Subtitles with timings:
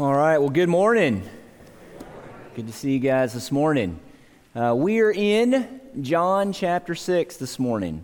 [0.00, 1.28] All right, well, good morning.
[2.56, 4.00] Good to see you guys this morning.
[4.54, 8.02] Uh, we are in John chapter 6 this morning.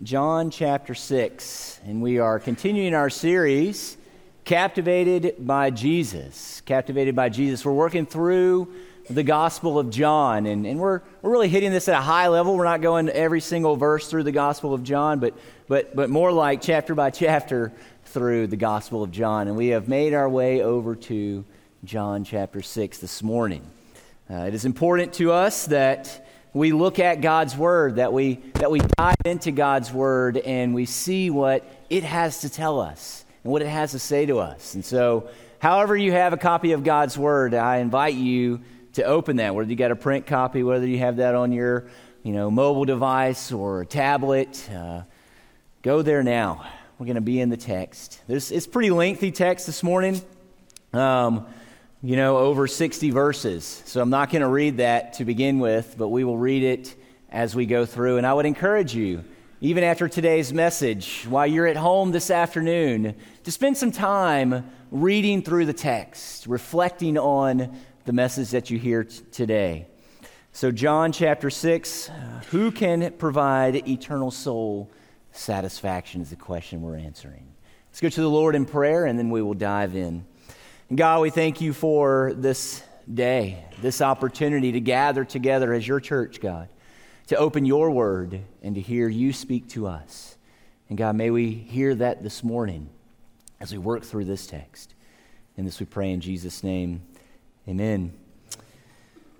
[0.00, 3.96] John chapter 6, and we are continuing our series,
[4.44, 6.62] Captivated by Jesus.
[6.66, 7.64] Captivated by Jesus.
[7.64, 8.72] We're working through
[9.10, 12.56] the Gospel of John, and, and we're, we're really hitting this at a high level.
[12.56, 15.34] We're not going every single verse through the Gospel of John, but,
[15.66, 17.72] but, but more like chapter by chapter
[18.14, 21.44] through the Gospel of John, and we have made our way over to
[21.82, 23.68] John chapter 6 this morning.
[24.30, 28.70] Uh, it is important to us that we look at God's Word, that we, that
[28.70, 33.52] we dive into God's Word and we see what it has to tell us and
[33.52, 34.76] what it has to say to us.
[34.76, 38.60] And so, however, you have a copy of God's Word, I invite you
[38.92, 41.86] to open that, whether you got a print copy, whether you have that on your
[42.22, 44.70] you know, mobile device or tablet.
[44.70, 45.02] Uh,
[45.82, 46.64] go there now.
[46.96, 48.20] We're going to be in the text.
[48.28, 50.22] There's, it's pretty lengthy text this morning,
[50.92, 51.44] um,
[52.04, 53.82] you know, over 60 verses.
[53.84, 56.94] So I'm not going to read that to begin with, but we will read it
[57.30, 58.18] as we go through.
[58.18, 59.24] And I would encourage you,
[59.60, 65.42] even after today's message, while you're at home this afternoon, to spend some time reading
[65.42, 69.88] through the text, reflecting on the message that you hear t- today.
[70.52, 72.08] So, John chapter 6
[72.50, 74.92] Who can provide eternal soul?
[75.36, 77.46] Satisfaction is the question we're answering.
[77.90, 80.24] Let's go to the Lord in prayer and then we will dive in.
[80.88, 82.82] And God, we thank you for this
[83.12, 86.68] day, this opportunity to gather together as your church, God,
[87.28, 90.36] to open your word and to hear you speak to us.
[90.88, 92.88] And God, may we hear that this morning
[93.60, 94.94] as we work through this text.
[95.56, 97.02] And this we pray in Jesus' name.
[97.68, 98.12] Amen.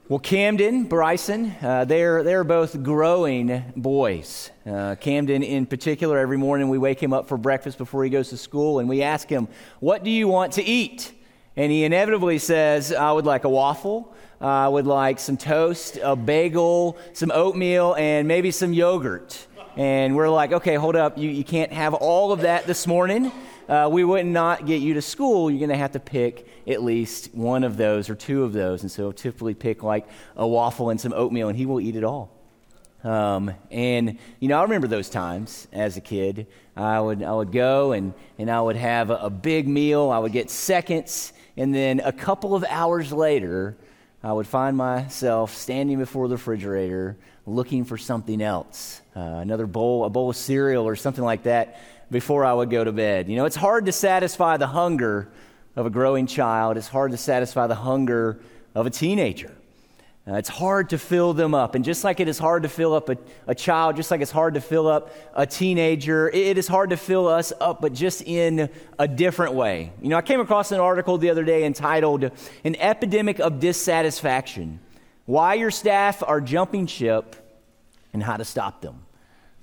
[0.07, 4.51] Well, Camden, Bryson, uh, they're, they're both growing boys.
[4.67, 8.29] Uh, Camden, in particular, every morning we wake him up for breakfast before he goes
[8.29, 9.49] to school and we ask him,
[9.81, 11.11] What do you want to eat?
[11.57, 16.15] And he inevitably says, I would like a waffle, I would like some toast, a
[16.15, 19.47] bagel, some oatmeal, and maybe some yogurt.
[19.75, 23.33] And we're like, Okay, hold up, you, you can't have all of that this morning
[23.69, 26.83] uh, we would not get you to school, you're going to have to pick at
[26.83, 28.83] least one of those or two of those.
[28.83, 32.05] And so typically pick like a waffle and some oatmeal, and he will eat it
[32.05, 32.31] all.
[33.03, 36.47] Um, and, you know, I remember those times as a kid.
[36.75, 40.11] I would, I would go and, and I would have a, a big meal.
[40.11, 41.33] I would get seconds.
[41.57, 43.77] And then a couple of hours later,
[44.23, 50.05] I would find myself standing before the refrigerator looking for something else uh, another bowl,
[50.05, 51.81] a bowl of cereal or something like that
[52.15, 53.29] before I would go to bed.
[53.29, 55.29] You know, it's hard to satisfy the hunger
[55.75, 58.39] of a growing child, it's hard to satisfy the hunger
[58.73, 59.53] of a teenager.
[60.27, 61.75] Uh, it's hard to fill them up.
[61.75, 64.31] And just like it is hard to fill up a, a child, just like it's
[64.31, 67.93] hard to fill up a teenager, it, it is hard to fill us up, but
[67.93, 69.93] just in a different way.
[70.01, 72.31] You know, I came across an article the other day entitled
[72.63, 74.79] An Epidemic of Dissatisfaction
[75.27, 77.35] Why Your Staff Are Jumping Ship
[78.13, 79.04] and How to Stop Them.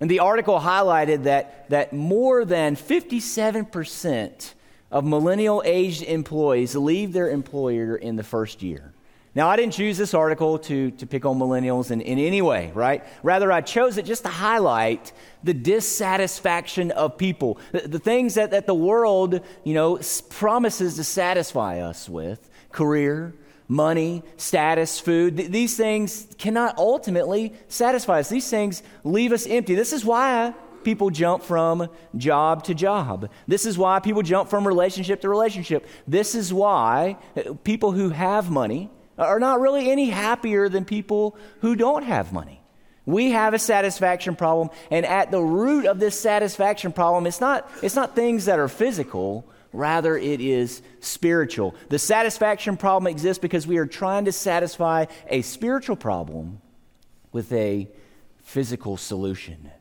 [0.02, 4.54] And the article highlighted that, that more than 57%
[4.92, 8.94] of millennial aged employees leave their employer in the first year.
[9.34, 12.72] Now, I didn't choose this article to, to pick on millennials in, in any way,
[12.74, 13.06] right?
[13.24, 15.14] Rather, I chose it just to highlight
[15.44, 21.06] the dissatisfaction of people, the, the things that, that the world, you know, promises to
[21.06, 23.34] satisfy us with career,
[23.72, 25.38] money, status, food.
[25.38, 28.28] Th- these things cannot ultimately satisfy us.
[28.28, 29.76] These things leave us empty.
[29.76, 31.88] This is why people jump from
[32.18, 33.30] job to job.
[33.48, 35.88] This is why people jump from relationship to relationship.
[36.06, 41.38] This is why uh, people who have money are not really any happier than people
[41.62, 42.62] who don't have money.
[43.06, 47.72] We have a satisfaction problem, and at the root of this satisfaction problem, it's not,
[47.82, 51.76] it's not things that are physical, Rather, it is spiritual.
[51.90, 56.62] The satisfaction problem exists because we are trying to satisfy a spiritual problem
[57.32, 57.88] with a
[58.44, 59.72] physical solution.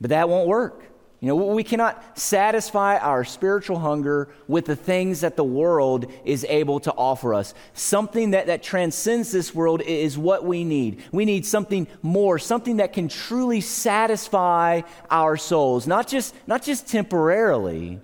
[0.00, 0.82] But that won't work.
[1.20, 6.44] You know, we cannot satisfy our spiritual hunger with the things that the world is
[6.48, 7.54] able to offer us.
[7.72, 11.02] Something that, that transcends this world is what we need.
[11.12, 16.86] We need something more, something that can truly satisfy our souls, not just, not just
[16.86, 18.00] temporarily,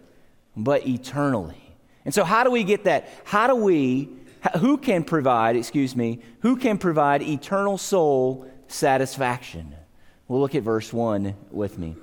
[0.57, 1.75] but eternally.
[2.05, 3.09] And so, how do we get that?
[3.25, 4.09] How do we,
[4.59, 9.75] who can provide, excuse me, who can provide eternal soul satisfaction?
[10.29, 11.97] We'll look at verse 1 with me.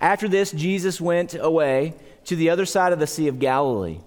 [0.00, 1.94] After this, Jesus went away
[2.24, 3.98] to the other side of the Sea of Galilee,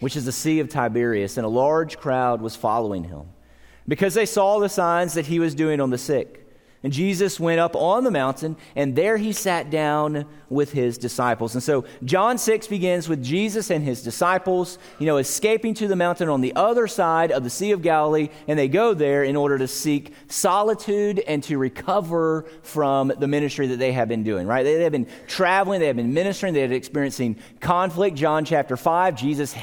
[0.00, 3.26] which is the Sea of Tiberias, and a large crowd was following him
[3.86, 6.39] because they saw the signs that he was doing on the sick.
[6.82, 11.54] And Jesus went up on the mountain, and there he sat down with his disciples.
[11.54, 15.94] And so John 6 begins with Jesus and his disciples, you know, escaping to the
[15.94, 19.36] mountain on the other side of the Sea of Galilee, and they go there in
[19.36, 24.46] order to seek solitude and to recover from the ministry that they have been doing,
[24.46, 24.62] right?
[24.62, 28.16] They have been traveling, they have been ministering, they have been experiencing conflict.
[28.16, 29.54] John chapter 5, Jesus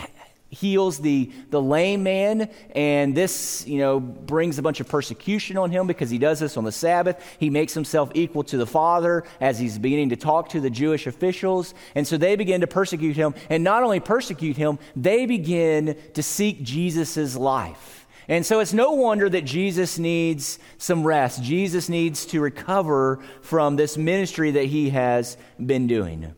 [0.50, 5.72] heals the, the lame man and this you know brings a bunch of persecution on
[5.72, 7.22] him because he does this on the sabbath.
[7.40, 11.08] He makes himself equal to the father as he's beginning to talk to the jewish
[11.08, 11.74] officials.
[11.96, 16.24] And so they begin to persecute him and not only persecute him they begin to
[16.24, 18.06] seek jesus' life.
[18.30, 21.44] And so it's no wonder that jesus needs some rest.
[21.44, 26.34] Jesus needs to recover from this ministry that he has been doing.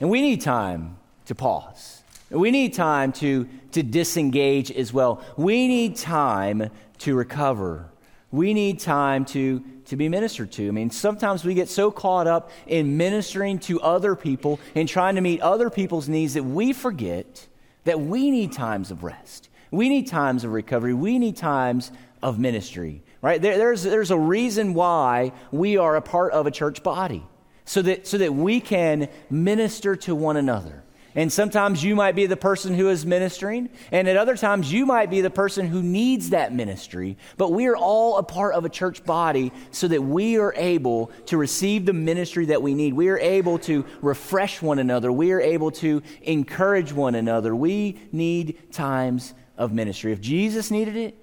[0.00, 2.01] And we need time to pause
[2.32, 5.22] we need time to, to disengage as well.
[5.36, 7.90] We need time to recover.
[8.30, 10.68] We need time to, to be ministered to.
[10.68, 15.16] I mean, sometimes we get so caught up in ministering to other people and trying
[15.16, 17.46] to meet other people's needs that we forget
[17.84, 19.48] that we need times of rest.
[19.70, 20.94] We need times of recovery.
[20.94, 21.90] We need times
[22.22, 23.40] of ministry, right?
[23.42, 27.24] There, there's, there's a reason why we are a part of a church body
[27.64, 30.81] so that, so that we can minister to one another.
[31.14, 34.86] And sometimes you might be the person who is ministering, and at other times you
[34.86, 37.18] might be the person who needs that ministry.
[37.36, 41.10] But we are all a part of a church body so that we are able
[41.26, 42.94] to receive the ministry that we need.
[42.94, 45.12] We are able to refresh one another.
[45.12, 47.54] We are able to encourage one another.
[47.54, 50.12] We need times of ministry.
[50.12, 51.16] If Jesus needed it,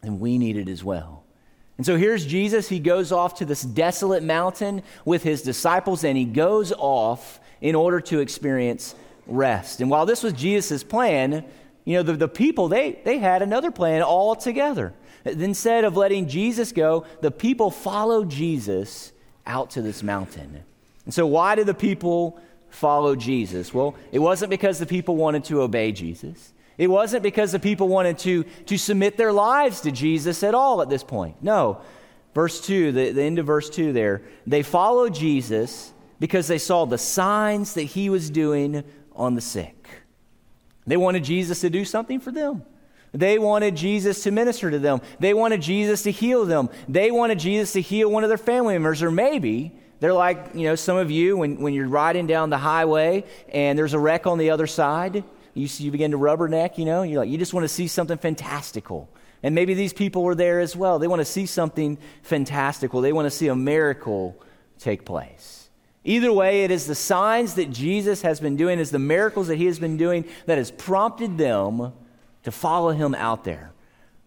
[0.00, 1.24] then we need it as well.
[1.76, 2.68] And so here's Jesus.
[2.68, 7.74] He goes off to this desolate mountain with his disciples, and he goes off in
[7.74, 8.94] order to experience
[9.26, 9.80] rest.
[9.80, 11.44] And while this was Jesus' plan,
[11.84, 14.92] you know, the, the people, they, they had another plan altogether.
[15.24, 19.12] Instead of letting Jesus go, the people followed Jesus
[19.46, 20.64] out to this mountain.
[21.04, 23.72] And so, why did the people follow Jesus?
[23.72, 26.52] Well, it wasn't because the people wanted to obey Jesus.
[26.78, 30.82] It wasn't because the people wanted to, to submit their lives to Jesus at all
[30.82, 31.36] at this point.
[31.42, 31.80] No.
[32.34, 36.84] Verse 2, the, the end of verse 2 there, they followed Jesus because they saw
[36.84, 39.88] the signs that he was doing on the sick.
[40.86, 42.62] They wanted Jesus to do something for them.
[43.12, 45.00] They wanted Jesus to minister to them.
[45.18, 46.70] They wanted Jesus to heal them.
[46.88, 49.02] They wanted Jesus to heal one of their family members.
[49.02, 52.58] Or maybe they're like, you know, some of you, when, when you're riding down the
[52.58, 56.84] highway and there's a wreck on the other side, you, you begin to rubberneck, you
[56.84, 59.08] know, you're like, you just want to see something fantastical.
[59.42, 61.00] And maybe these people were there as well.
[61.00, 63.00] They want to see something fantastical.
[63.00, 64.40] They want to see a miracle
[64.78, 65.61] take place.
[66.04, 69.56] Either way, it is the signs that Jesus has been doing, is the miracles that
[69.56, 71.92] he has been doing that has prompted them
[72.42, 73.72] to follow him out there.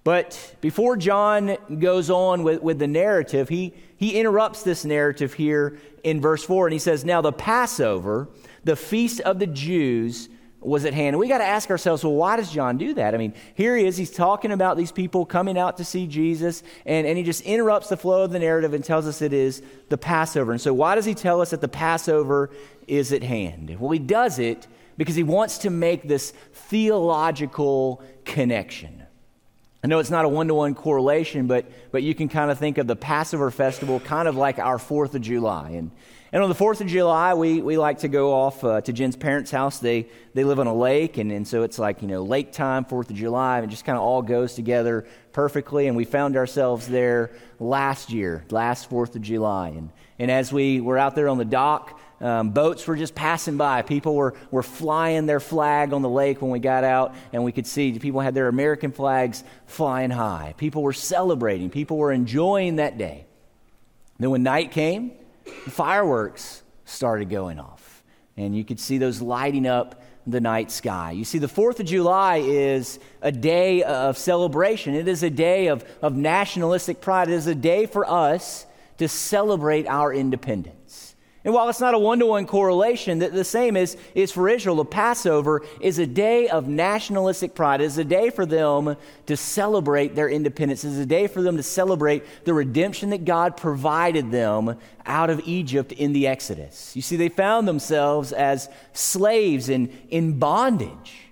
[0.05, 5.77] But before John goes on with, with the narrative, he, he interrupts this narrative here
[6.03, 8.29] in verse 4, and he says, Now the Passover,
[8.63, 10.29] the feast of the Jews,
[10.65, 11.09] was at hand.
[11.09, 13.13] And we got to ask ourselves, well, why does John do that?
[13.13, 16.63] I mean, here he is, he's talking about these people coming out to see Jesus,
[16.85, 19.61] and, and he just interrupts the flow of the narrative and tells us it is
[19.89, 20.51] the Passover.
[20.51, 22.49] And so, why does he tell us that the Passover
[22.87, 23.75] is at hand?
[23.79, 24.67] Well, he does it
[24.97, 29.03] because he wants to make this theological connection.
[29.83, 32.57] I know it's not a one to one correlation, but, but you can kind of
[32.57, 35.71] think of the Passover festival kind of like our 4th of July.
[35.71, 35.91] And,
[36.35, 39.15] and on the 4th of July, we, we like to go off uh, to Jen's
[39.15, 39.79] parents' house.
[39.79, 42.83] They, they live on a lake, and, and so it's like, you know, lake time,
[42.83, 45.87] 4th of July, and it just kind of all goes together perfectly.
[45.87, 49.69] And we found ourselves there last year, last 4th of July.
[49.69, 53.55] And, and as we were out there on the dock, um, boats were just passing
[53.55, 53.81] by.
[53.83, 57.53] People were, were flying their flag on the lake when we got out, and we
[57.53, 60.53] could see people had their American flags flying high.
[60.57, 63.25] People were celebrating, people were enjoying that day.
[64.19, 65.13] Then when night came,
[65.45, 68.03] fireworks started going off.
[68.37, 71.11] And you could see those lighting up the night sky.
[71.11, 75.67] You see, the 4th of July is a day of celebration, it is a day
[75.67, 78.65] of, of nationalistic pride, it is a day for us
[78.97, 80.84] to celebrate our independence.
[81.45, 84.49] And while it's not a one to one correlation, the, the, same is, is for
[84.49, 84.77] Israel.
[84.77, 87.81] The Passover is a day of nationalistic pride.
[87.81, 88.97] It is a day for them
[89.27, 90.83] to celebrate their independence.
[90.83, 94.75] It is a day for them to celebrate the redemption that God provided them
[95.05, 96.95] out of Egypt in the Exodus.
[96.95, 101.24] You see, they found themselves as slaves in, in bondage.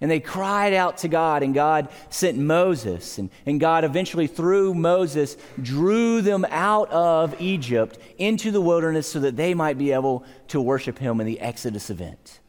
[0.00, 3.16] And they cried out to God, and God sent Moses.
[3.16, 9.20] And, and God eventually, through Moses, drew them out of Egypt into the wilderness so
[9.20, 12.40] that they might be able to worship Him in the Exodus event.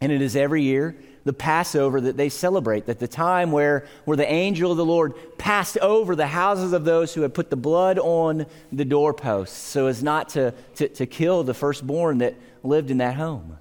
[0.00, 4.16] And it is every year the Passover that they celebrate, that the time where, where
[4.16, 7.56] the angel of the Lord passed over the houses of those who had put the
[7.56, 12.34] blood on the doorposts so as not to, to, to kill the firstborn that
[12.64, 13.58] lived in that home.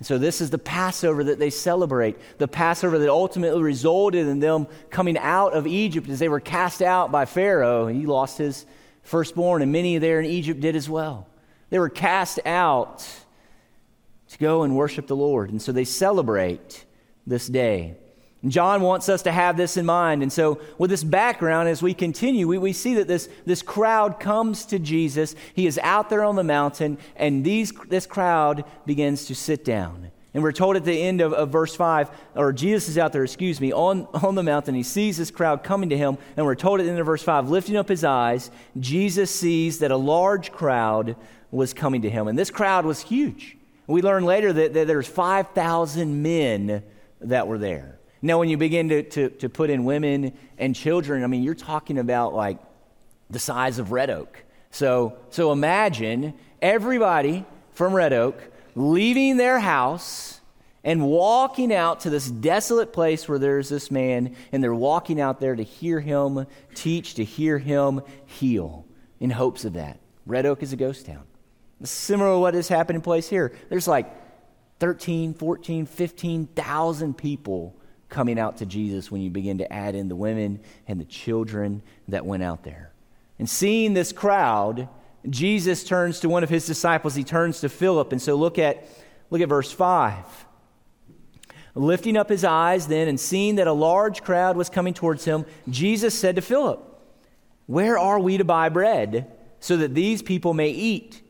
[0.00, 4.40] And so, this is the Passover that they celebrate, the Passover that ultimately resulted in
[4.40, 7.86] them coming out of Egypt as they were cast out by Pharaoh.
[7.86, 8.64] He lost his
[9.02, 11.28] firstborn, and many there in Egypt did as well.
[11.68, 13.06] They were cast out
[14.30, 15.50] to go and worship the Lord.
[15.50, 16.86] And so they celebrate
[17.26, 17.98] this day.
[18.48, 20.22] John wants us to have this in mind.
[20.22, 24.18] And so, with this background, as we continue, we, we see that this, this crowd
[24.18, 25.34] comes to Jesus.
[25.54, 30.10] He is out there on the mountain, and these, this crowd begins to sit down.
[30.32, 33.24] And we're told at the end of, of, verse 5, or Jesus is out there,
[33.24, 34.74] excuse me, on, on the mountain.
[34.74, 36.18] He sees this crowd coming to him.
[36.36, 39.80] And we're told at the end of verse 5, lifting up his eyes, Jesus sees
[39.80, 41.16] that a large crowd
[41.50, 42.28] was coming to him.
[42.28, 43.56] And this crowd was huge.
[43.88, 46.84] We learn later that, that there's 5,000 men
[47.22, 47.99] that were there.
[48.22, 51.54] Now, when you begin to, to, to put in women and children, I mean, you're
[51.54, 52.58] talking about like
[53.30, 54.44] the size of Red Oak.
[54.70, 58.40] So, so imagine everybody from Red Oak
[58.74, 60.40] leaving their house
[60.84, 65.40] and walking out to this desolate place where there's this man, and they're walking out
[65.40, 68.86] there to hear him teach, to hear him heal,
[69.18, 69.98] in hopes of that.
[70.24, 71.24] Red Oak is a ghost town.
[71.82, 73.52] Similar to what is happening place here.
[73.68, 74.10] There's like
[74.78, 77.76] 13, 14, 15,000 people
[78.10, 81.82] coming out to Jesus when you begin to add in the women and the children
[82.08, 82.92] that went out there.
[83.38, 84.88] And seeing this crowd,
[85.28, 87.14] Jesus turns to one of his disciples.
[87.14, 88.12] He turns to Philip.
[88.12, 88.86] And so look at,
[89.30, 90.46] look at verse 5.
[91.74, 95.46] Lifting up his eyes then and seeing that a large crowd was coming towards him,
[95.68, 96.80] Jesus said to Philip,
[97.66, 101.22] Where are we to buy bread so that these people may eat?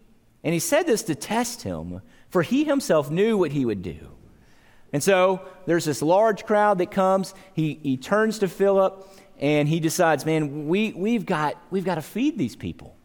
[0.43, 4.11] And he said this to test him, for he himself knew what he would do.
[4.93, 7.35] And so there's this large crowd that comes.
[7.55, 9.07] He, he turns to Philip
[9.39, 12.97] and he decides, man, we, we've, got, we've got to feed these people.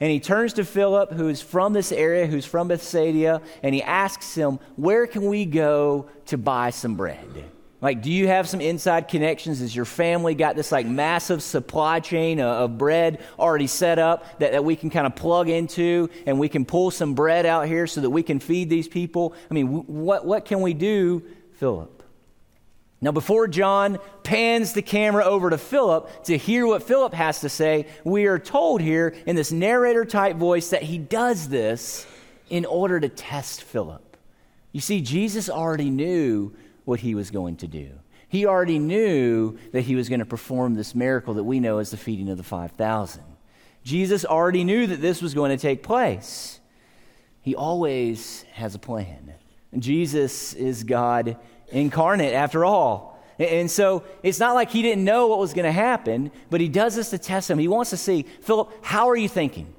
[0.00, 4.34] And he turns to Philip, who's from this area, who's from Bethsaida, and he asks
[4.34, 7.44] him, Where can we go to buy some bread?
[7.82, 9.58] Like, do you have some inside connections?
[9.58, 14.52] Has your family got this like massive supply chain of, bread already set up that,
[14.52, 17.88] that we can kind of plug into and we can pull some bread out here
[17.88, 19.34] so that we can feed these people?
[19.50, 21.24] I mean, what, what can we do,
[21.54, 22.04] Philip?
[23.00, 27.48] Now, before John pans the camera over to Philip to hear what Philip has to
[27.48, 32.06] say, we are told here in this narrator type voice that he does this
[32.48, 34.16] in order to test Philip.
[34.70, 37.90] You see, Jesus already knew what he was going to do.
[38.28, 41.90] He already knew that he was going to perform this miracle that we know as
[41.90, 43.22] the feeding of the 5,000.
[43.84, 46.60] Jesus already knew that this was going to take place.
[47.42, 49.34] He always has a plan.
[49.78, 51.36] Jesus is God
[51.68, 53.22] incarnate, after all.
[53.38, 56.68] And so it's not like he didn't know what was going to happen, but he
[56.68, 57.58] does this to test him.
[57.58, 59.74] He wants to see, Philip, how are you thinking?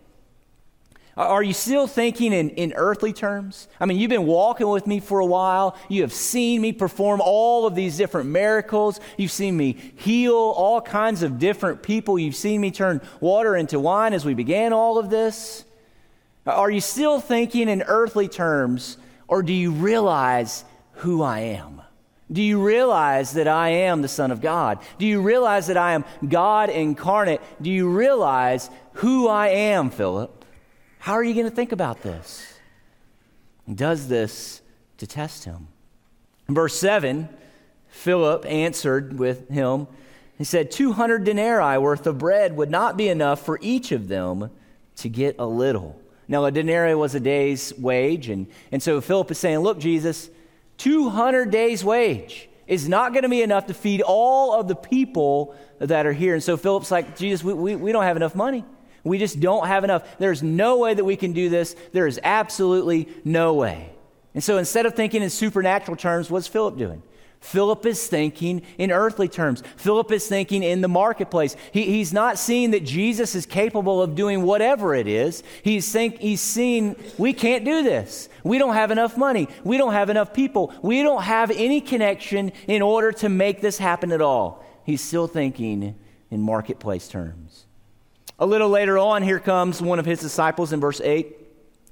[1.15, 3.67] Are you still thinking in, in earthly terms?
[3.79, 5.77] I mean, you've been walking with me for a while.
[5.87, 8.99] You have seen me perform all of these different miracles.
[9.15, 12.17] You've seen me heal all kinds of different people.
[12.17, 15.65] You've seen me turn water into wine as we began all of this.
[16.47, 21.81] Are you still thinking in earthly terms, or do you realize who I am?
[22.31, 24.79] Do you realize that I am the Son of God?
[24.97, 27.41] Do you realize that I am God incarnate?
[27.61, 30.42] Do you realize who I am, Philip?
[31.03, 32.53] How are you going to think about this?
[33.65, 34.61] He does this
[34.99, 35.67] to test him.
[36.47, 37.27] In verse 7,
[37.89, 39.87] Philip answered with him.
[40.37, 44.49] He said, 200 denarii worth of bread would not be enough for each of them
[44.95, 45.99] to get a little.
[46.29, 48.29] Now, a denarii was a day's wage.
[48.29, 50.29] And, and so Philip is saying, Look, Jesus,
[50.77, 55.53] 200 days' wage is not going to be enough to feed all of the people
[55.79, 56.33] that are here.
[56.33, 58.63] And so Philip's like, Jesus, we, we, we don't have enough money.
[59.03, 60.17] We just don't have enough.
[60.17, 61.75] There's no way that we can do this.
[61.91, 63.89] There is absolutely no way.
[64.33, 67.03] And so instead of thinking in supernatural terms, what's Philip doing?
[67.43, 69.63] Philip is thinking in earthly terms.
[69.75, 71.57] Philip is thinking in the marketplace.
[71.73, 75.43] He, he's not seeing that Jesus is capable of doing whatever it is.
[75.61, 78.29] He's, think, he's seeing we can't do this.
[78.45, 79.49] We don't have enough money.
[79.65, 80.73] We don't have enough people.
[80.81, 84.63] We don't have any connection in order to make this happen at all.
[84.85, 85.95] He's still thinking
[86.31, 87.42] in marketplace terms.
[88.39, 91.35] A little later on, here comes one of his disciples in verse 8.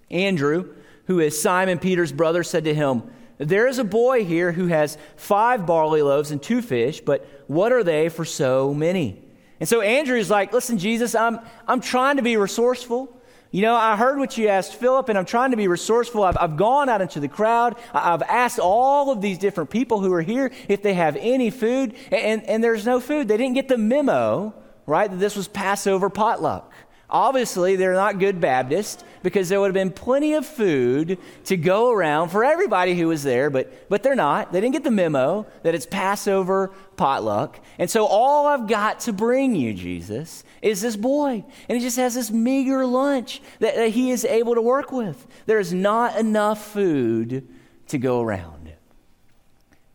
[0.09, 0.73] Andrew,
[1.05, 3.03] who is Simon Peter's brother, said to him,
[3.37, 7.71] There is a boy here who has five barley loaves and two fish, but what
[7.71, 9.21] are they for so many?
[9.59, 13.17] And so Andrew's like, Listen, Jesus, I'm, I'm trying to be resourceful.
[13.51, 16.23] You know, I heard what you asked Philip, and I'm trying to be resourceful.
[16.23, 17.75] I've, I've gone out into the crowd.
[17.93, 21.93] I've asked all of these different people who are here if they have any food,
[22.11, 23.27] and, and there's no food.
[23.27, 24.53] They didn't get the memo,
[24.85, 26.71] right, that this was Passover potluck.
[27.09, 31.91] Obviously, they're not good Baptists because there would have been plenty of food to go
[31.91, 34.53] around for everybody who was there, but, but they're not.
[34.53, 37.59] They didn't get the memo that it's Passover potluck.
[37.77, 41.43] And so, all I've got to bring you, Jesus, is this boy.
[41.67, 45.27] And he just has this meager lunch that, that he is able to work with.
[45.47, 47.45] There is not enough food
[47.87, 48.61] to go around.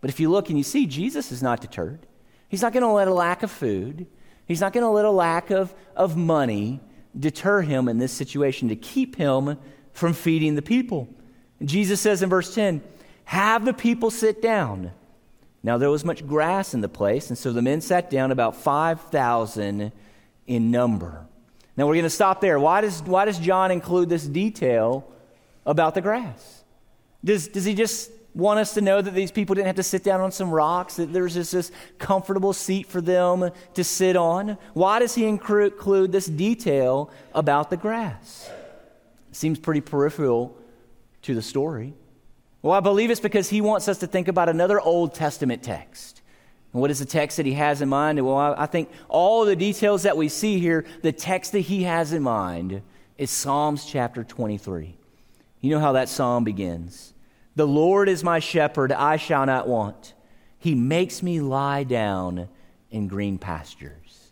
[0.02, 2.06] But if you look and you see, Jesus is not deterred.
[2.48, 4.06] He's not going to let a lack of food,
[4.46, 6.80] he's not going to let a lack of, of money
[7.18, 9.58] deter him in this situation, to keep him
[9.92, 11.08] from feeding the people.
[11.60, 12.82] And Jesus says in verse 10,
[13.24, 14.92] Have the people sit down.
[15.62, 18.56] Now there was much grass in the place, and so the men sat down, about
[18.56, 19.92] 5,000
[20.46, 21.26] in number.
[21.76, 22.58] Now we're going to stop there.
[22.58, 25.10] Why does, why does John include this detail
[25.64, 26.64] about the grass?
[27.24, 30.04] Does, does he just want us to know that these people didn't have to sit
[30.04, 34.58] down on some rocks, that there's just this comfortable seat for them to sit on?
[34.74, 38.50] Why does he include this detail about the grass?
[39.36, 40.56] seems pretty peripheral
[41.22, 41.92] to the story.
[42.62, 46.22] Well, I believe it's because he wants us to think about another Old Testament text.
[46.72, 48.24] And what is the text that he has in mind?
[48.24, 52.12] Well, I think all the details that we see here, the text that he has
[52.12, 52.82] in mind
[53.18, 54.96] is Psalms chapter 23.
[55.60, 57.12] You know how that psalm begins.
[57.56, 60.12] The Lord is my shepherd, I shall not want.
[60.58, 62.48] He makes me lie down
[62.90, 64.30] in green pastures.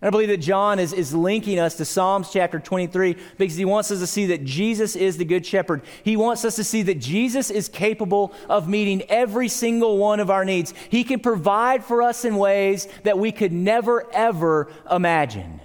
[0.00, 3.66] And I believe that John is, is linking us to Psalms chapter 23 because he
[3.66, 5.82] wants us to see that Jesus is the good shepherd.
[6.02, 10.30] He wants us to see that Jesus is capable of meeting every single one of
[10.30, 10.72] our needs.
[10.88, 15.60] He can provide for us in ways that we could never, ever imagine.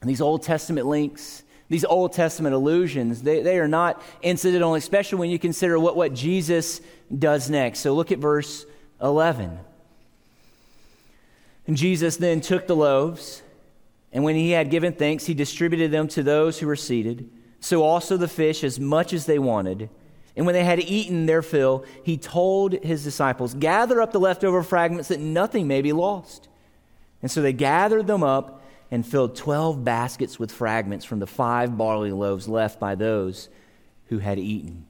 [0.00, 1.43] And these Old Testament links,
[1.74, 6.14] these Old Testament allusions, they, they are not incidental, especially when you consider what, what
[6.14, 6.80] Jesus
[7.18, 7.80] does next.
[7.80, 8.64] So look at verse
[9.02, 9.58] 11.
[11.66, 13.42] And Jesus then took the loaves,
[14.12, 17.28] and when he had given thanks, he distributed them to those who were seated,
[17.58, 19.90] so also the fish, as much as they wanted.
[20.36, 24.62] And when they had eaten their fill, he told his disciples, Gather up the leftover
[24.62, 26.46] fragments that nothing may be lost.
[27.20, 28.62] And so they gathered them up
[28.94, 33.48] and filled 12 baskets with fragments from the five barley loaves left by those
[34.04, 34.86] who had eaten.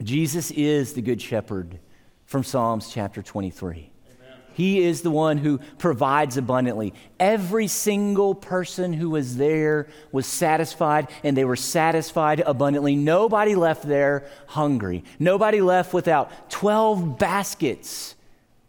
[0.00, 1.80] Jesus is the Good Shepherd
[2.26, 3.72] from Psalms chapter 23.
[3.72, 4.38] Amen.
[4.52, 6.94] He is the one who provides abundantly.
[7.18, 12.94] Every single person who was there was satisfied, and they were satisfied abundantly.
[12.94, 15.02] Nobody left there hungry.
[15.18, 18.14] Nobody left without 12 baskets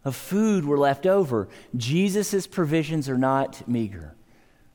[0.04, 1.46] of food were left over.
[1.76, 4.15] Jesus' provisions are not meager.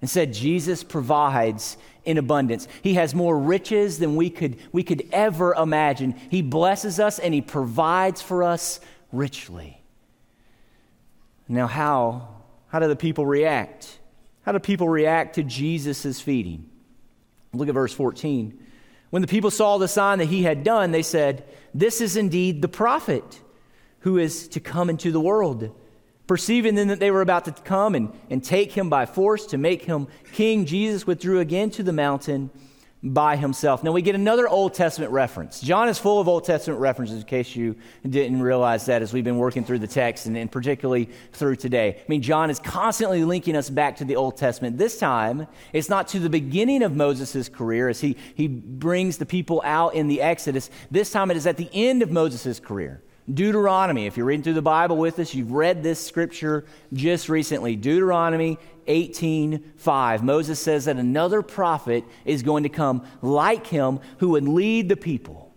[0.02, 2.68] Instead, Jesus provides in abundance.
[2.82, 6.16] He has more riches than we could, we could ever imagine.
[6.30, 8.80] He blesses us and He provides for us
[9.12, 9.82] richly.
[11.48, 12.28] Now, how,
[12.68, 14.00] how do the people react?
[14.44, 16.70] How do people react to Jesus' feeding?
[17.54, 18.58] Look at verse 14.
[19.10, 22.62] When the people saw the sign that he had done, they said, This is indeed
[22.62, 23.42] the prophet
[24.00, 25.76] who is to come into the world.
[26.32, 29.58] Perceiving then that they were about to come and, and take him by force to
[29.58, 32.50] make him king, Jesus withdrew again to the mountain
[33.04, 33.84] by himself.
[33.84, 35.60] Now we get another Old Testament reference.
[35.60, 37.76] John is full of Old Testament references, in case you
[38.08, 41.98] didn't realize that as we've been working through the text and, and, particularly through today.
[42.00, 44.78] I mean, John is constantly linking us back to the Old Testament.
[44.78, 49.26] This time, it's not to the beginning of Moses' career as he, he brings the
[49.26, 50.70] people out in the Exodus.
[50.92, 53.04] This time it is at the end of Moses' career.
[53.32, 57.76] Deuteronomy, if you're reading through the Bible with us, you've read this scripture just recently.
[57.76, 58.58] Deuteronomy
[58.88, 60.24] 18:5.
[60.24, 64.98] Moses says that another prophet is going to come like him who would lead the
[64.98, 65.54] people.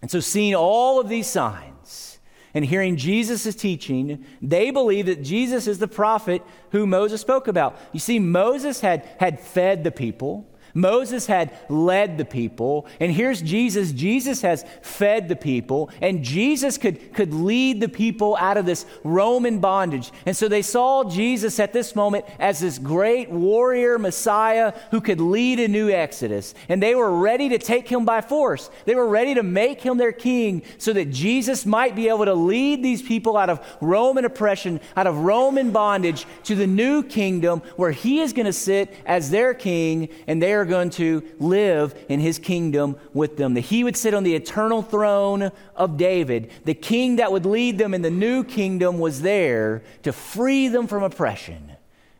[0.00, 2.18] And so seeing all of these signs
[2.54, 7.76] and hearing Jesus' teaching, they believe that Jesus is the prophet who Moses spoke about.
[7.92, 10.48] You see, Moses had, had fed the people.
[10.74, 13.92] Moses had led the people, and here's Jesus.
[13.92, 18.86] Jesus has fed the people, and Jesus could, could lead the people out of this
[19.04, 20.12] Roman bondage.
[20.26, 25.20] And so they saw Jesus at this moment as this great warrior Messiah who could
[25.20, 26.54] lead a new Exodus.
[26.68, 28.70] And they were ready to take him by force.
[28.84, 32.34] They were ready to make him their king so that Jesus might be able to
[32.34, 37.62] lead these people out of Roman oppression, out of Roman bondage to the new kingdom
[37.76, 41.94] where he is going to sit as their king and they are going to live
[42.08, 43.54] in his kingdom with them.
[43.54, 46.50] That he would sit on the eternal throne of David.
[46.64, 50.86] The king that would lead them in the new kingdom was there to free them
[50.86, 51.72] from oppression.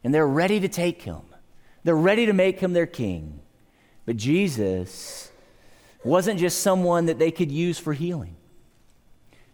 [0.02, 1.22] And they're ready to take him,
[1.84, 3.40] they're ready to make him their king.
[4.06, 5.30] But Jesus
[6.02, 8.36] wasn't just someone that they could use for healing.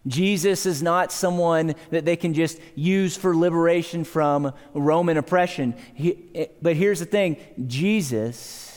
[0.07, 5.75] Jesus is not someone that they can just use for liberation from Roman oppression.
[5.95, 8.74] He, eh, but here's the thing Jesus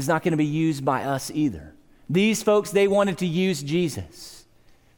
[0.00, 1.74] is not going to be used by us either.
[2.08, 4.44] These folks, they wanted to use Jesus.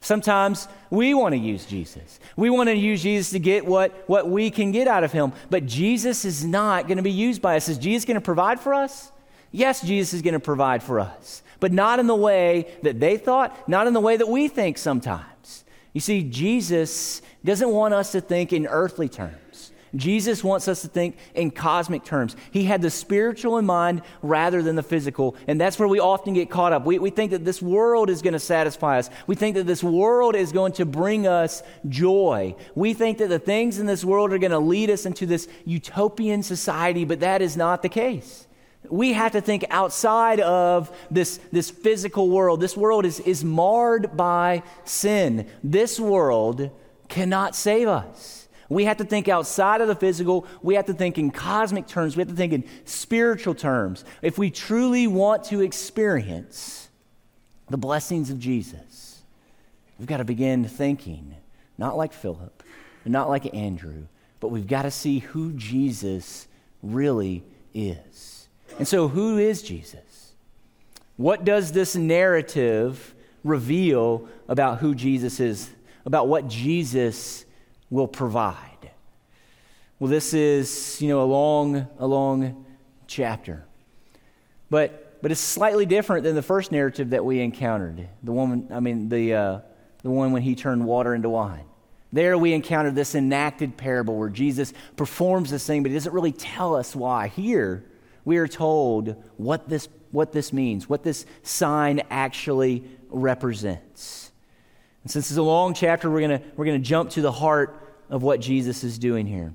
[0.00, 2.18] Sometimes we want to use Jesus.
[2.36, 5.32] We want to use Jesus to get what, what we can get out of him.
[5.50, 7.68] But Jesus is not going to be used by us.
[7.68, 9.12] Is Jesus going to provide for us?
[9.52, 13.16] Yes, Jesus is going to provide for us but not in the way that they
[13.16, 15.64] thought, not in the way that we think sometimes.
[15.92, 19.36] You see, Jesus doesn't want us to think in earthly terms.
[19.94, 22.36] Jesus wants us to think in cosmic terms.
[22.50, 26.34] He had the spiritual in mind rather than the physical, and that's where we often
[26.34, 26.84] get caught up.
[26.86, 29.10] We, we think that this world is going to satisfy us.
[29.26, 32.56] We think that this world is going to bring us joy.
[32.74, 35.48] We think that the things in this world are going to lead us into this
[35.64, 38.46] utopian society, but that is not the case
[38.90, 42.60] we have to think outside of this, this physical world.
[42.60, 45.48] This world is, is marred by sin.
[45.62, 46.70] This world
[47.08, 48.41] cannot save us.
[48.72, 50.46] We have to think outside of the physical.
[50.62, 52.16] We have to think in cosmic terms.
[52.16, 54.04] We have to think in spiritual terms.
[54.22, 56.88] If we truly want to experience
[57.68, 59.22] the blessings of Jesus,
[59.98, 61.34] we've got to begin thinking,
[61.76, 62.62] not like Philip,
[63.04, 64.06] not like Andrew,
[64.40, 66.48] but we've got to see who Jesus
[66.82, 67.42] really
[67.74, 68.48] is.
[68.78, 70.32] And so, who is Jesus?
[71.16, 75.70] What does this narrative reveal about who Jesus is,
[76.04, 77.44] about what Jesus
[77.92, 78.90] will provide?
[79.98, 82.64] Well, this is, you know, a long, a long
[83.06, 83.64] chapter.
[84.70, 88.08] But, but it's slightly different than the first narrative that we encountered.
[88.22, 89.58] The woman, I mean, the, uh,
[90.02, 91.66] the one when he turned water into wine.
[92.14, 96.32] There we encounter this enacted parable where Jesus performs this thing, but he doesn't really
[96.32, 97.28] tell us why.
[97.28, 97.84] Here,
[98.24, 104.32] we are told what this, what this means, what this sign actually represents.
[105.02, 107.81] And since it's a long chapter, we're going we're to jump to the heart
[108.12, 109.54] of what Jesus is doing here.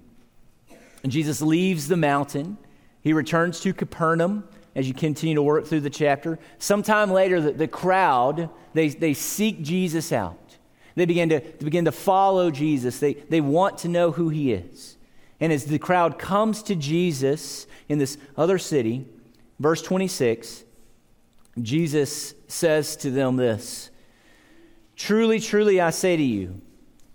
[1.03, 2.57] And Jesus leaves the mountain.
[3.01, 6.39] He returns to Capernaum as you continue to work through the chapter.
[6.57, 10.57] Sometime later, the, the crowd, they, they seek Jesus out.
[10.95, 12.99] They begin to, they begin to follow Jesus.
[12.99, 14.97] They, they want to know who he is.
[15.39, 19.05] And as the crowd comes to Jesus in this other city,
[19.59, 20.63] verse 26,
[21.61, 23.91] Jesus says to them this
[24.95, 26.59] Truly, truly, I say to you,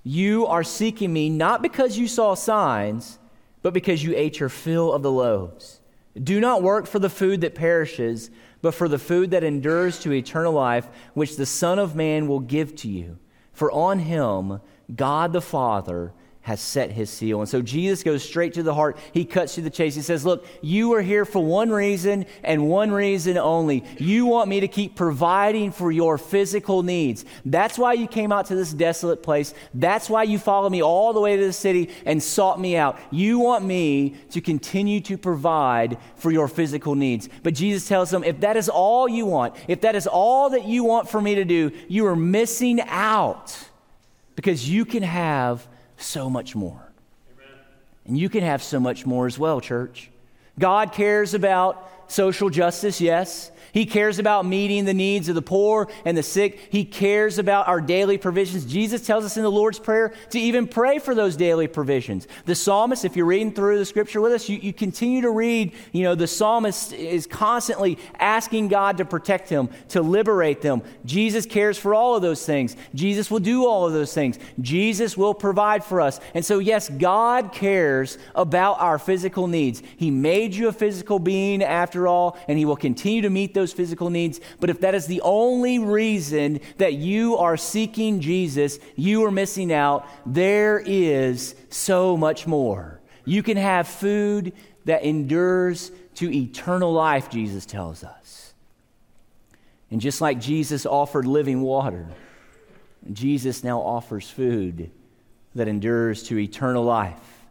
[0.02, 3.18] you are seeking me not because you saw signs,
[3.62, 5.80] but because you ate your fill of the loaves.
[6.20, 10.12] Do not work for the food that perishes, but for the food that endures to
[10.12, 13.18] eternal life, which the Son of Man will give to you.
[13.52, 14.60] For on him
[14.94, 17.38] God the Father has set his seal.
[17.40, 18.98] And so Jesus goes straight to the heart.
[19.12, 19.94] He cuts to the chase.
[19.94, 23.84] He says, Look, you are here for one reason and one reason only.
[23.98, 27.24] You want me to keep providing for your physical needs.
[27.44, 29.54] That's why you came out to this desolate place.
[29.72, 32.98] That's why you followed me all the way to the city and sought me out.
[33.12, 37.28] You want me to continue to provide for your physical needs.
[37.44, 40.64] But Jesus tells them, If that is all you want, if that is all that
[40.64, 43.56] you want for me to do, you are missing out
[44.34, 45.68] because you can have
[46.02, 46.92] so much more.
[47.32, 47.58] Amen.
[48.06, 50.10] And you can have so much more as well, church.
[50.58, 53.51] God cares about social justice, yes.
[53.72, 56.58] He cares about meeting the needs of the poor and the sick.
[56.70, 58.66] He cares about our daily provisions.
[58.66, 62.28] Jesus tells us in the Lord's Prayer to even pray for those daily provisions.
[62.44, 65.72] The psalmist, if you're reading through the scripture with us, you, you continue to read,
[65.92, 70.82] you know, the psalmist is constantly asking God to protect him, to liberate them.
[71.06, 72.76] Jesus cares for all of those things.
[72.94, 74.38] Jesus will do all of those things.
[74.60, 76.20] Jesus will provide for us.
[76.34, 79.82] And so, yes, God cares about our physical needs.
[79.96, 83.61] He made you a physical being after all, and He will continue to meet those
[83.62, 84.40] those physical needs.
[84.58, 89.72] But if that is the only reason that you are seeking Jesus, you are missing
[89.72, 90.08] out.
[90.26, 93.00] There is so much more.
[93.24, 94.52] You can have food
[94.84, 98.52] that endures to eternal life, Jesus tells us.
[99.92, 102.08] And just like Jesus offered living water,
[103.12, 104.90] Jesus now offers food
[105.54, 107.44] that endures to eternal life.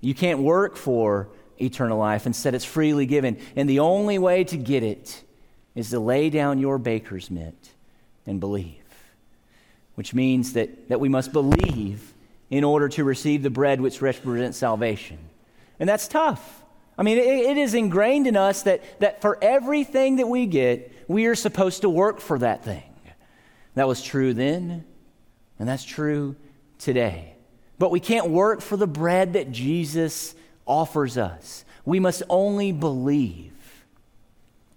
[0.00, 1.28] You can't work for
[1.60, 2.26] eternal life.
[2.26, 3.38] Instead, it's freely given.
[3.56, 5.24] And the only way to get it
[5.76, 7.70] is to lay down your baker's mitt
[8.26, 8.82] and believe,
[9.94, 12.14] which means that, that we must believe
[12.50, 15.18] in order to receive the bread which represents salvation.
[15.78, 16.64] And that's tough.
[16.98, 20.92] I mean, it, it is ingrained in us that, that for everything that we get,
[21.08, 22.82] we are supposed to work for that thing.
[23.74, 24.84] That was true then,
[25.58, 26.36] and that's true
[26.78, 27.34] today.
[27.78, 30.34] But we can't work for the bread that Jesus
[30.66, 31.66] offers us.
[31.84, 33.52] We must only believe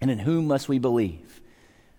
[0.01, 1.41] And in whom must we believe?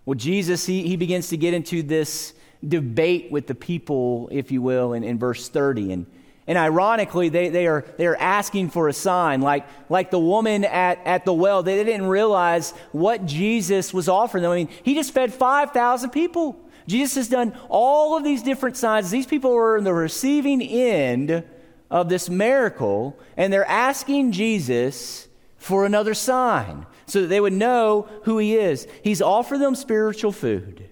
[0.05, 2.35] Well, Jesus, he, he begins to get into this
[2.67, 5.93] debate with the people, if you will, in, in verse 30.
[5.93, 6.07] And,
[6.47, 9.41] and ironically, they, they, are, they are asking for a sign.
[9.41, 14.43] Like, like the woman at, at the well, they didn't realize what Jesus was offering
[14.43, 14.53] them.
[14.53, 16.59] I mean, he just fed 5,000 people.
[16.87, 19.11] Jesus has done all of these different signs.
[19.11, 21.45] These people were in the receiving end
[21.91, 28.09] of this miracle, and they're asking Jesus for another sign so that they would know
[28.23, 28.87] who he is.
[29.03, 30.89] He's offered them spiritual food.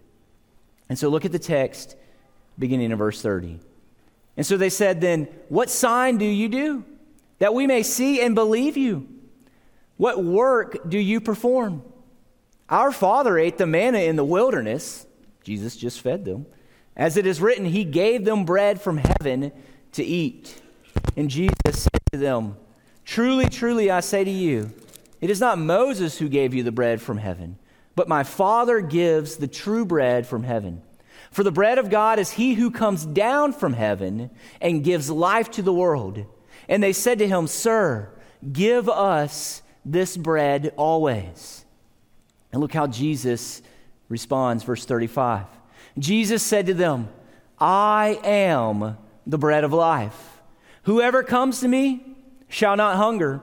[0.89, 1.95] And so look at the text
[2.59, 3.61] beginning in verse 30.
[4.37, 6.85] And so they said, Then, what sign do you do
[7.39, 9.07] that we may see and believe you?
[9.97, 11.83] What work do you perform?
[12.69, 15.07] Our father ate the manna in the wilderness.
[15.45, 16.47] Jesus just fed them.
[16.97, 19.53] As it is written, he gave them bread from heaven
[19.93, 20.61] to eat.
[21.17, 22.57] And Jesus said to them,
[23.05, 24.73] Truly, truly, I say to you,
[25.21, 27.59] it is not Moses who gave you the bread from heaven,
[27.95, 30.83] but my Father gives the true bread from heaven.
[31.31, 35.51] For the bread of God is he who comes down from heaven and gives life
[35.53, 36.25] to the world.
[36.69, 38.11] And they said to him, Sir,
[38.53, 41.65] give us this bread always.
[42.53, 43.63] And look how Jesus
[44.09, 45.47] responds, verse 35.
[45.99, 47.09] Jesus said to them,
[47.59, 50.41] I am the bread of life.
[50.85, 52.17] Whoever comes to me
[52.49, 53.43] shall not hunger.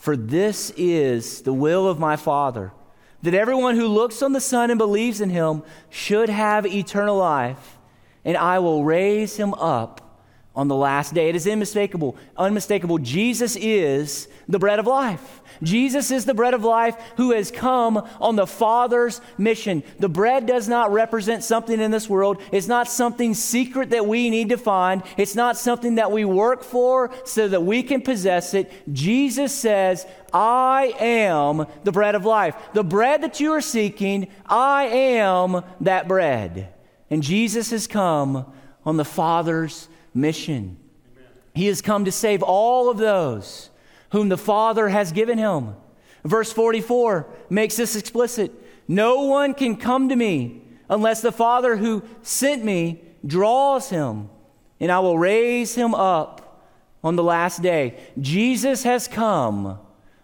[0.00, 2.72] For this is the will of my Father,
[3.20, 7.76] that everyone who looks on the Son and believes in him should have eternal life,
[8.24, 10.09] and I will raise him up
[10.54, 11.28] on the last day.
[11.28, 12.16] It is unmistakable.
[12.36, 12.98] Unmistakable.
[12.98, 15.40] Jesus is the bread of life.
[15.62, 19.82] Jesus is the bread of life who has come on the Father's mission.
[19.98, 22.42] The bread does not represent something in this world.
[22.50, 25.02] It's not something secret that we need to find.
[25.16, 28.72] It's not something that we work for so that we can possess it.
[28.92, 32.56] Jesus says, I am the bread of life.
[32.72, 36.72] The bread that you are seeking, I am that bread.
[37.10, 38.46] And Jesus has come
[38.84, 40.76] on the Father's mission.
[41.54, 43.70] He has come to save all of those
[44.12, 45.74] whom the Father has given him.
[46.24, 48.52] Verse 44 makes this explicit.
[48.86, 54.28] No one can come to me unless the Father who sent me draws him,
[54.80, 56.64] and I will raise him up
[57.02, 57.98] on the last day.
[58.20, 59.78] Jesus has come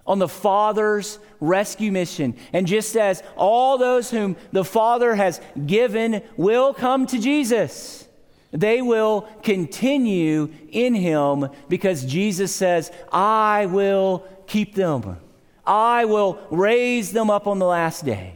[0.07, 2.37] on the Father's rescue mission.
[2.53, 8.06] And just as all those whom the Father has given will come to Jesus,
[8.53, 15.19] they will continue in him because Jesus says, I will keep them.
[15.67, 18.35] I will raise them up on the last day.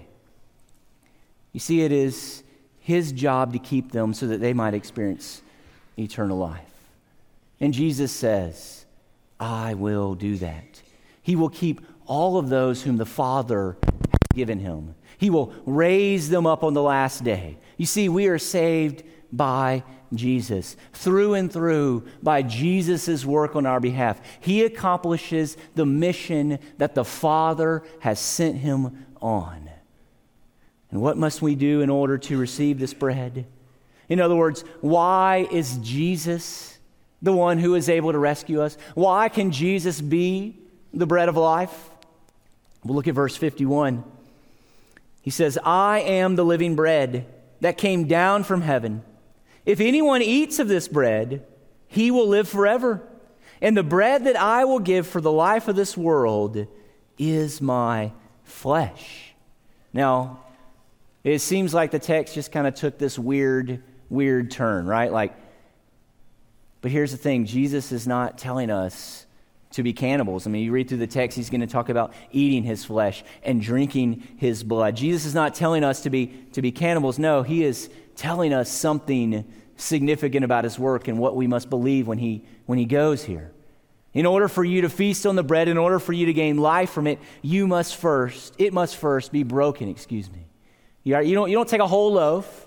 [1.53, 2.43] You see, it is
[2.81, 5.43] his job to keep them so that they might experience
[5.97, 6.73] eternal life.
[7.61, 8.87] And Jesus says,
[9.39, 10.83] I will do that.
[11.23, 14.95] He will keep all of those whom the Father has given him.
[15.19, 17.59] He will raise them up on the last day.
[17.77, 23.81] You see, we are saved by Jesus, through and through by Jesus' work on our
[23.81, 24.21] behalf.
[24.41, 29.71] He accomplishes the mission that the Father has sent him on.
[30.91, 33.47] And what must we do in order to receive this bread?
[34.09, 36.79] In other words, why is Jesus
[37.23, 38.77] the one who is able to rescue us?
[38.95, 40.59] Why can Jesus be
[40.93, 41.91] the bread of life?
[42.85, 44.03] We'll look at verse 51.
[45.23, 47.27] He says, I am the living bread
[47.61, 49.03] that came down from heaven.
[49.65, 51.47] If anyone eats of this bread,
[51.87, 53.03] he will live forever.
[53.61, 56.67] And the bread that I will give for the life of this world
[57.19, 58.13] is my
[58.45, 59.35] flesh.
[59.93, 60.41] Now,
[61.25, 65.13] it seems like the text just kind of took this weird, weird turn, right?
[65.13, 65.35] Like,
[66.81, 69.27] but here's the thing Jesus is not telling us
[69.73, 70.47] to be cannibals.
[70.47, 73.23] I mean, you read through the text, he's going to talk about eating his flesh
[73.43, 74.97] and drinking his blood.
[74.97, 77.19] Jesus is not telling us to be, to be cannibals.
[77.19, 79.45] No, he is telling us something
[79.77, 83.53] significant about his work and what we must believe when he, when he goes here.
[84.13, 86.59] In order for you to feast on the bread, in order for you to gain
[86.59, 90.47] life from it, you must first, it must first be broken, excuse me.
[91.05, 92.67] You, are, you, don't, you don't take a whole loaf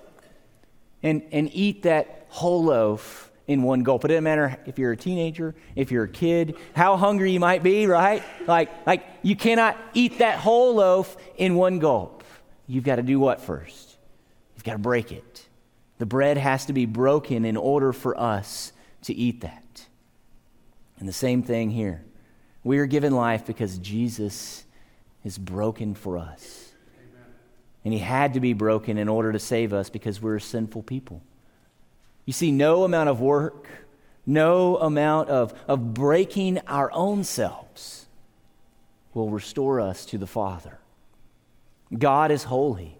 [1.03, 4.05] and, and eat that whole loaf in one gulp.
[4.05, 7.61] It doesn't matter if you're a teenager, if you're a kid, how hungry you might
[7.63, 8.23] be, right?
[8.47, 12.23] Like, like you cannot eat that whole loaf in one gulp.
[12.67, 13.97] You've got to do what first?
[14.55, 15.45] You've got to break it.
[15.97, 18.71] The bread has to be broken in order for us
[19.03, 19.85] to eat that.
[20.99, 22.03] And the same thing here.
[22.63, 24.63] We are given life because Jesus
[25.23, 26.71] is broken for us.
[26.97, 27.25] Amen.
[27.83, 31.21] And he had to be broken in order to save us because we're sinful people.
[32.25, 33.67] You see, no amount of work,
[34.25, 38.05] no amount of, of breaking our own selves
[39.13, 40.79] will restore us to the Father.
[41.95, 42.97] God is holy,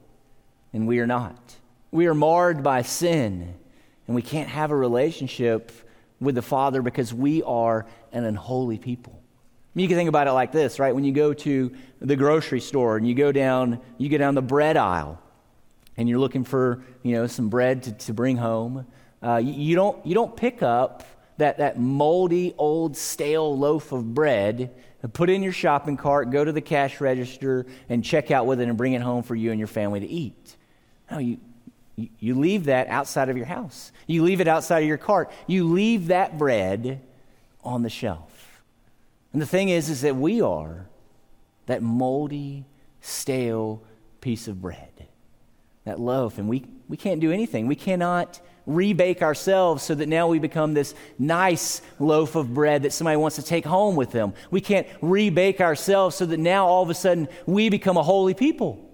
[0.73, 1.55] and we are not.
[1.91, 3.55] We are marred by sin,
[4.07, 5.71] and we can't have a relationship
[6.19, 9.19] with the Father because we are an unholy people.
[9.75, 10.93] You can think about it like this, right?
[10.93, 14.41] When you go to the grocery store and you go down, you go down the
[14.41, 15.19] bread aisle,
[15.97, 18.85] and you're looking for, you know, some bread to, to bring home.
[19.23, 21.03] Uh, you, don't, you don't pick up
[21.37, 26.29] that, that moldy, old, stale loaf of bread and put it in your shopping cart,
[26.29, 29.35] go to the cash register, and check out with it and bring it home for
[29.35, 30.55] you and your family to eat.
[31.11, 31.37] No, you,
[31.95, 33.91] you leave that outside of your house.
[34.07, 35.31] You leave it outside of your cart.
[35.47, 37.01] You leave that bread
[37.63, 38.61] on the shelf.
[39.31, 40.87] And the thing is, is that we are
[41.65, 42.65] that moldy,
[43.01, 43.83] stale
[44.21, 45.07] piece of bread,
[45.85, 47.67] that loaf, and we, we can't do anything.
[47.67, 52.93] We cannot rebake ourselves so that now we become this nice loaf of bread that
[52.93, 54.33] somebody wants to take home with them.
[54.51, 58.33] We can't rebake ourselves so that now all of a sudden we become a holy
[58.33, 58.89] people.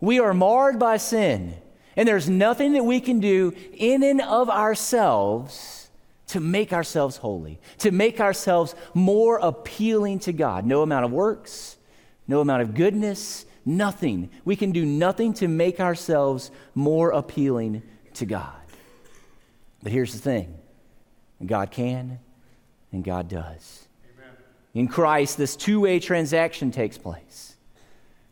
[0.00, 1.54] We are marred by sin,
[1.96, 5.88] and there's nothing that we can do in and of ourselves
[6.28, 10.66] to make ourselves holy, to make ourselves more appealing to God.
[10.66, 11.76] No amount of works,
[12.28, 14.28] no amount of goodness, nothing.
[14.44, 17.82] We can do nothing to make ourselves more appealing
[18.14, 18.52] to God.
[19.82, 20.58] But here's the thing
[21.44, 22.18] God can
[22.92, 23.86] and God does.
[24.16, 24.34] Amen.
[24.74, 27.56] In Christ, this two way transaction takes place.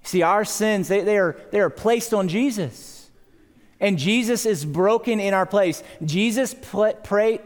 [0.03, 3.11] See, our sins, they, they, are, they are placed on Jesus.
[3.81, 5.83] And Jesus is broken in our place.
[6.05, 7.41] Jesus pl- pray,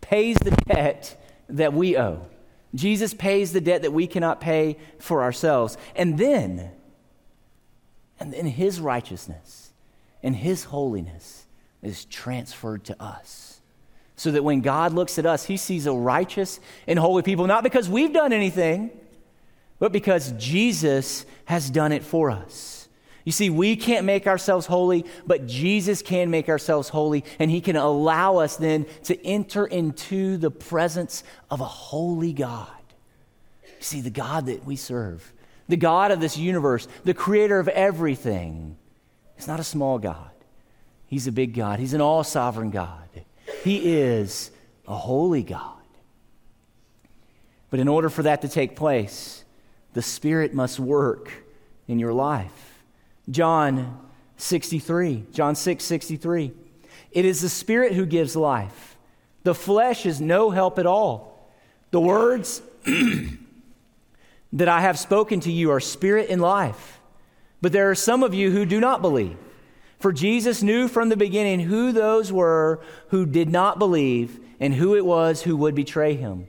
[0.00, 1.16] pays the debt
[1.48, 2.26] that we owe.
[2.74, 5.76] Jesus pays the debt that we cannot pay for ourselves.
[5.96, 6.70] And then,
[8.18, 9.72] and then his righteousness
[10.22, 11.39] and his holiness
[11.82, 13.60] is transferred to us.
[14.16, 17.62] So that when God looks at us, he sees a righteous and holy people, not
[17.62, 18.90] because we've done anything,
[19.78, 22.88] but because Jesus has done it for us.
[23.24, 27.60] You see, we can't make ourselves holy, but Jesus can make ourselves holy, and He
[27.60, 32.68] can allow us then to enter into the presence of a holy God.
[33.64, 35.32] You see, the God that we serve,
[35.68, 38.76] the God of this universe, the creator of everything,
[39.38, 40.29] is not a small God.
[41.10, 41.80] He's a big God.
[41.80, 43.08] He's an all sovereign God.
[43.64, 44.52] He is
[44.86, 45.74] a holy God.
[47.68, 49.44] But in order for that to take place,
[49.92, 51.32] the Spirit must work
[51.88, 52.84] in your life.
[53.28, 53.98] John
[54.36, 56.52] 63, John 6 63.
[57.10, 58.96] It is the Spirit who gives life.
[59.42, 61.50] The flesh is no help at all.
[61.90, 62.62] The words
[64.52, 67.00] that I have spoken to you are spirit and life.
[67.60, 69.36] But there are some of you who do not believe.
[70.00, 74.96] For Jesus knew from the beginning who those were who did not believe and who
[74.96, 76.46] it was who would betray him.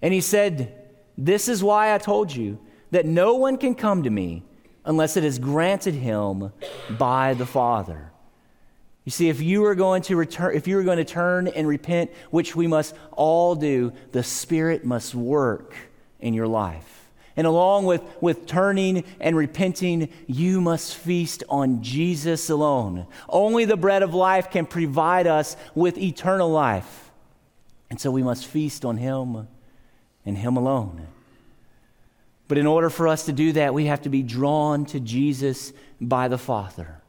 [0.00, 0.74] And he said,
[1.16, 2.58] This is why I told you
[2.90, 4.42] that no one can come to me
[4.86, 6.52] unless it is granted him
[6.98, 8.12] by the Father.
[9.04, 11.68] You see, if you are going to return, if you are going to turn and
[11.68, 15.74] repent, which we must all do, the Spirit must work
[16.18, 16.95] in your life.
[17.36, 23.06] And along with, with turning and repenting, you must feast on Jesus alone.
[23.28, 27.10] Only the bread of life can provide us with eternal life.
[27.90, 29.48] And so we must feast on Him
[30.24, 31.06] and Him alone.
[32.48, 35.72] But in order for us to do that, we have to be drawn to Jesus
[36.00, 37.02] by the Father.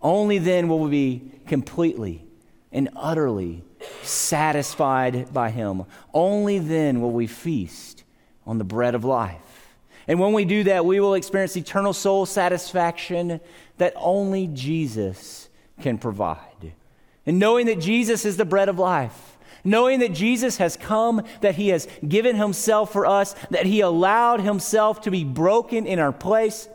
[0.00, 2.24] Only then will we be completely
[2.72, 3.62] and utterly
[4.02, 5.84] satisfied by Him.
[6.12, 8.02] Only then will we feast
[8.46, 9.51] on the bread of life.
[10.08, 13.40] And when we do that, we will experience eternal soul satisfaction
[13.78, 15.48] that only Jesus
[15.80, 16.72] can provide.
[17.26, 21.54] And knowing that Jesus is the bread of life, knowing that Jesus has come, that
[21.54, 26.12] he has given himself for us, that he allowed himself to be broken in our
[26.12, 26.68] place,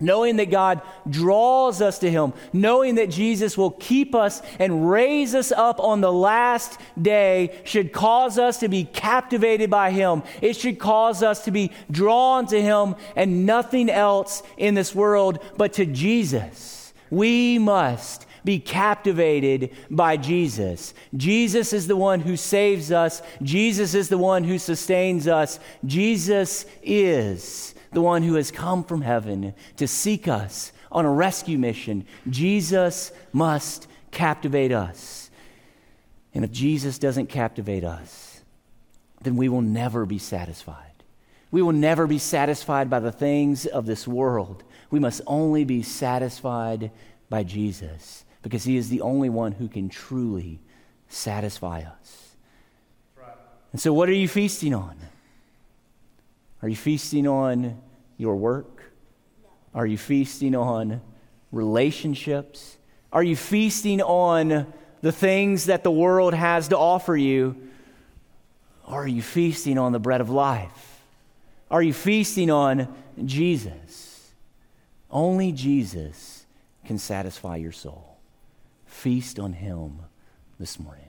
[0.00, 5.34] knowing that God draws us to Him, knowing that Jesus will keep us and raise
[5.34, 10.22] us up on the last day, should cause us to be captivated by Him.
[10.42, 15.38] It should cause us to be drawn to Him and nothing else in this world
[15.56, 16.92] but to Jesus.
[17.10, 20.94] We must be captivated by Jesus.
[21.16, 25.58] Jesus is the one who saves us, Jesus is the one who sustains us.
[25.84, 31.58] Jesus is the one who has come from heaven to seek us on a rescue
[31.58, 32.06] mission.
[32.28, 35.30] Jesus must captivate us.
[36.34, 38.42] And if Jesus doesn't captivate us,
[39.22, 40.90] then we will never be satisfied.
[41.50, 44.64] We will never be satisfied by the things of this world.
[44.90, 46.90] We must only be satisfied
[47.30, 50.60] by Jesus because he is the only one who can truly
[51.08, 52.36] satisfy us.
[53.72, 54.94] And so, what are you feasting on?
[56.60, 57.80] Are you feasting on
[58.18, 58.92] your work?
[59.74, 61.00] Are you feasting on
[61.52, 62.76] relationships?
[63.12, 67.56] Are you feasting on the things that the world has to offer you?
[68.86, 71.00] Or are you feasting on the bread of life?
[71.70, 74.30] Are you feasting on Jesus?
[75.10, 76.44] Only Jesus
[76.84, 78.13] can satisfy your soul.
[78.94, 80.02] Feast on Him
[80.58, 81.03] this morning.